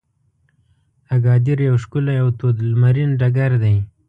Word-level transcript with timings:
اګادیر 1.15 1.57
یو 1.69 1.75
ښکلی 1.83 2.15
او 2.23 2.29
تود 2.39 2.55
لمرین 2.69 3.09
ډګر 3.19 3.51
دی. 3.63 3.75